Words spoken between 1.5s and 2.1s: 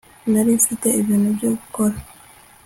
gukora